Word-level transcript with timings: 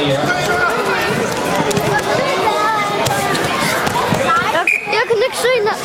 Jeg, 0.00 0.16
jeg 4.92 5.02
kan 5.08 5.16
ikke 5.26 5.36
se 5.36 5.52
noget. 5.64 5.80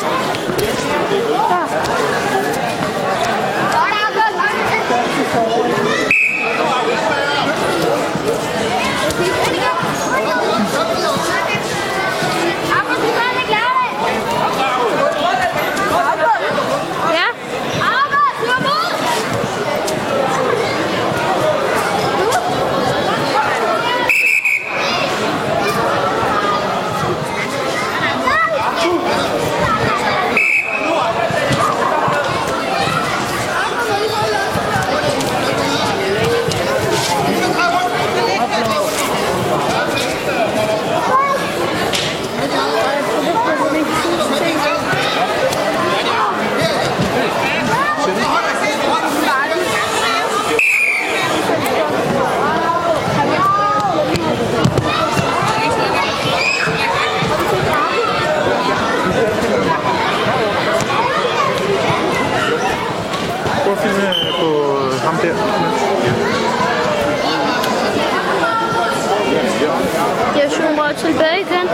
Der. 1.50 2.35
Prøv 63.76 63.84
at 63.84 63.94
filme 63.94 64.10
på 64.40 64.48
ham 65.06 65.16
der. 65.16 65.34
Jeg 70.36 70.50
zoomer 70.50 70.92
tilbage 70.92 71.40
igen. 71.40 71.66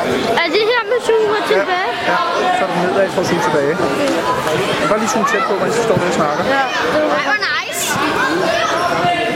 Er 0.43 0.49
det 0.55 0.63
her 0.71 0.83
med 0.91 0.99
zoomer 1.07 1.41
tilbage? 1.47 1.91
Ja, 2.07 2.17
så 2.59 2.65
er 2.65 2.69
du 2.69 2.75
nedad 2.83 3.11
for 3.11 3.21
at 3.21 3.27
zoome 3.27 3.43
tilbage. 3.43 3.77
Bare 4.89 4.99
lige 4.99 5.09
zoome 5.09 5.29
tæt 5.29 5.43
på, 5.49 5.55
mens 5.65 5.77
du 5.77 5.83
står 5.83 5.95
der 5.97 6.07
og 6.07 6.13
snakker. 6.13 6.45
Ja. 6.45 6.65
Ej, 7.19 7.25
hvor 7.31 7.39
nice. 7.49 7.99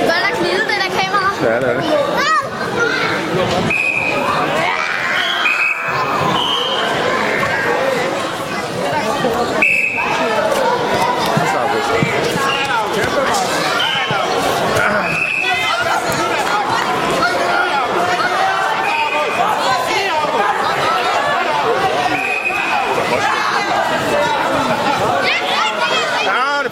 Hvad 0.06 0.16
er 0.18 0.24
der 0.28 0.34
knivet, 0.40 0.64
det 0.70 0.76
der 0.84 0.90
kamera? 1.00 1.30
Ja, 1.42 1.56
det 1.60 1.68
er 1.70 1.74
det. 1.74 1.84
Så 11.36 11.46
slapper 11.52 11.74
vi. 11.74 12.06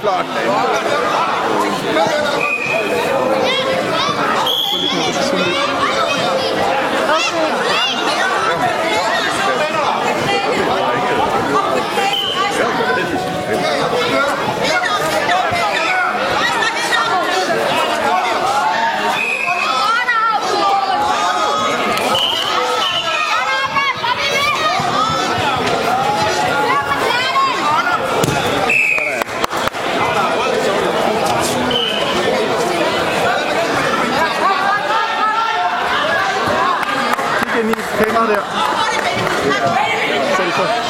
Ja, 0.04 0.83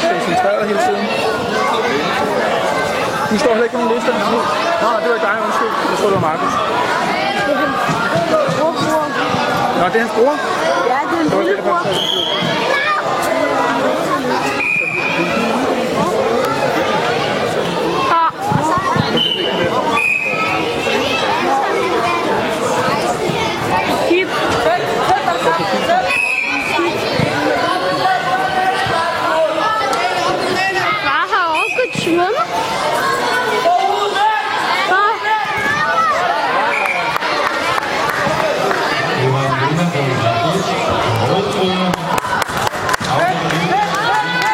Så 0.00 0.06
er 0.08 0.12
det 0.12 0.20
koncentreret 0.26 0.62
hele 0.70 0.80
tiden. 0.86 1.04
Du 3.30 3.36
står 3.42 3.50
heller 3.52 3.64
ikke 3.66 3.76
på 3.76 3.80
nogen 3.82 3.94
liste. 3.94 4.10
Nå, 4.82 4.88
det 5.04 5.10
var 5.14 5.20
dig, 5.28 5.36
undskyld. 5.46 5.72
Jeg 5.90 5.96
tror, 5.98 6.08
det 6.12 6.16
var 6.18 6.24
Markus. 6.30 6.54
Nå, 9.78 9.84
det 9.92 9.96
er 9.98 10.04
hans 10.06 10.14
bror. 10.18 10.34
Ja, 10.92 10.98
det 11.10 11.18
er 11.18 11.24
Det 11.30 11.44
lillebror. 11.46 11.52
derfor, 11.54 11.73